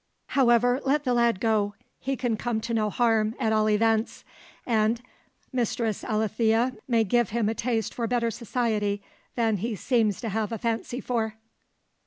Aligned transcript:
However, 0.29 0.79
let 0.83 1.03
the 1.03 1.13
lad 1.13 1.39
go; 1.39 1.75
he 1.99 2.15
can 2.15 2.35
come 2.35 2.59
to 2.61 2.73
no 2.73 2.89
harm, 2.89 3.35
at 3.39 3.53
all 3.53 3.69
events; 3.69 4.23
and 4.65 4.99
Mistress 5.53 6.03
Alethea 6.03 6.73
may 6.87 7.03
give 7.03 7.29
him 7.29 7.47
a 7.47 7.53
taste 7.53 7.93
for 7.93 8.07
better 8.07 8.31
society 8.31 9.03
than 9.35 9.57
he 9.57 9.75
seems 9.75 10.19
to 10.21 10.29
have 10.29 10.51
a 10.51 10.57
fancy 10.57 11.01
for." 11.01 11.35